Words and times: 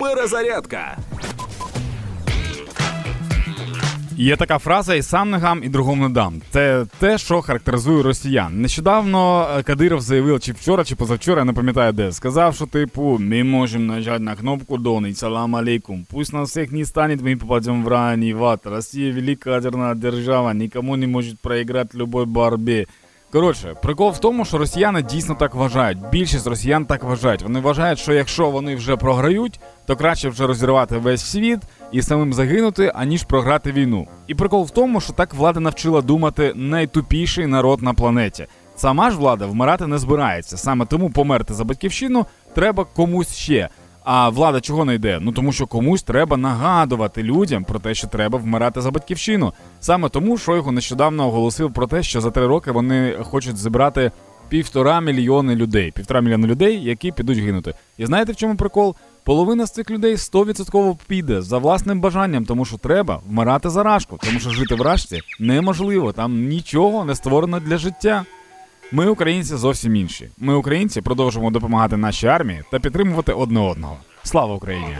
Перезарядка. 0.00 0.96
Є 4.16 4.36
така 4.36 4.58
фраза 4.58 4.94
і 4.94 5.02
сам 5.02 5.30
не 5.30 5.38
гам, 5.38 5.64
і 5.64 5.68
другому 5.68 6.08
не 6.08 6.14
дам. 6.14 6.42
Це 6.50 6.86
те, 6.98 7.18
що 7.18 7.42
характеризує 7.42 8.02
росіян. 8.02 8.60
Нещодавно 8.60 9.48
е, 9.58 9.62
Кадиров 9.62 10.00
заявив, 10.00 10.40
чи 10.40 10.52
вчора, 10.52 10.84
чи 10.84 10.96
позавчора, 10.96 11.40
я 11.40 11.44
не 11.44 11.52
пам'ятаю 11.52 11.92
де. 11.92 12.12
Сказав, 12.12 12.54
що 12.54 12.66
типу, 12.66 13.18
ми 13.20 13.44
можемо 13.44 13.94
нажати 13.94 14.22
на 14.22 14.36
кнопку 14.36 14.78
донить, 14.78 15.18
салам 15.18 15.56
алейкум. 15.56 16.06
Пусть 16.10 16.32
нас 16.32 16.50
всіх 16.50 16.72
не 16.72 16.84
станет, 16.84 17.22
ми 17.22 17.36
попадем 17.36 17.84
в 17.84 17.88
рай 17.88 18.28
и 18.28 18.34
в 18.34 18.44
ад. 18.44 18.60
Россия 18.64 19.12
велика 19.12 19.50
ядерная 19.50 19.94
держава, 19.94 20.54
никому 20.54 20.96
не 20.96 21.06
може 21.06 21.34
проіграти 21.42 21.98
любой 21.98 22.24
борьбі. 22.24 22.86
Коротше, 23.32 23.74
прикол 23.82 24.10
в 24.10 24.18
тому, 24.18 24.44
що 24.44 24.58
росіяни 24.58 25.02
дійсно 25.02 25.34
так 25.34 25.54
вважають. 25.54 25.98
Більшість 26.12 26.46
росіян 26.46 26.84
так 26.84 27.04
вважають. 27.04 27.42
Вони 27.42 27.60
вважають, 27.60 27.98
що 27.98 28.12
якщо 28.12 28.50
вони 28.50 28.76
вже 28.76 28.96
програють, 28.96 29.60
то 29.86 29.96
краще 29.96 30.28
вже 30.28 30.46
розірвати 30.46 30.96
весь 30.98 31.24
світ 31.24 31.60
і 31.92 32.02
самим 32.02 32.32
загинути, 32.32 32.92
аніж 32.94 33.22
програти 33.22 33.72
війну. 33.72 34.06
І 34.26 34.34
прикол 34.34 34.64
в 34.64 34.70
тому, 34.70 35.00
що 35.00 35.12
так 35.12 35.34
влада 35.34 35.60
навчила 35.60 36.02
думати 36.02 36.52
найтупіший 36.54 37.46
народ 37.46 37.82
на 37.82 37.94
планеті. 37.94 38.46
Сама 38.76 39.10
ж 39.10 39.16
влада 39.16 39.46
вмирати 39.46 39.86
не 39.86 39.98
збирається. 39.98 40.56
Саме 40.56 40.86
тому 40.86 41.10
померти 41.10 41.54
за 41.54 41.64
батьківщину 41.64 42.26
треба 42.54 42.84
комусь 42.84 43.34
ще. 43.34 43.68
А 44.04 44.28
влада 44.28 44.60
чого 44.60 44.84
не 44.84 44.94
йде? 44.94 45.18
Ну 45.22 45.32
тому 45.32 45.52
що 45.52 45.66
комусь 45.66 46.02
треба 46.02 46.36
нагадувати 46.36 47.22
людям 47.22 47.64
про 47.64 47.78
те, 47.78 47.94
що 47.94 48.06
треба 48.06 48.38
вмирати 48.38 48.80
за 48.80 48.90
батьківщину. 48.90 49.52
Саме 49.80 50.08
тому 50.08 50.38
Шойгу 50.38 50.72
нещодавно 50.72 51.26
оголосив 51.26 51.72
про 51.72 51.86
те, 51.86 52.02
що 52.02 52.20
за 52.20 52.30
три 52.30 52.46
роки 52.46 52.70
вони 52.70 53.16
хочуть 53.22 53.56
зібрати 53.56 54.10
півтора 54.48 55.00
мільйони 55.00 55.54
людей. 55.54 55.90
Півтора 55.90 56.20
мільйони 56.20 56.46
людей, 56.48 56.84
які 56.84 57.12
підуть 57.12 57.38
гинути. 57.38 57.74
І 57.98 58.06
знаєте 58.06 58.32
в 58.32 58.36
чому 58.36 58.56
прикол? 58.56 58.94
Половина 59.24 59.66
з 59.66 59.70
цих 59.72 59.90
людей 59.90 60.14
100% 60.14 60.96
піде 61.06 61.42
за 61.42 61.58
власним 61.58 62.00
бажанням, 62.00 62.44
тому 62.44 62.64
що 62.64 62.78
треба 62.78 63.20
вмирати 63.28 63.70
за 63.70 63.82
рашку, 63.82 64.18
тому 64.22 64.40
що 64.40 64.50
жити 64.50 64.74
в 64.74 64.82
рашці 64.82 65.20
неможливо. 65.40 66.12
Там 66.12 66.48
нічого 66.48 67.04
не 67.04 67.14
створено 67.14 67.60
для 67.60 67.78
життя. 67.78 68.24
Ми, 68.92 69.06
українці, 69.06 69.56
зовсім 69.56 69.96
інші. 69.96 70.28
Ми, 70.38 70.54
українці, 70.54 71.00
продовжуємо 71.00 71.50
допомагати 71.50 71.96
нашій 71.96 72.26
армії 72.26 72.62
та 72.70 72.80
підтримувати 72.80 73.32
одне 73.32 73.60
одного. 73.60 73.96
Слава 74.22 74.54
Україні! 74.54 74.96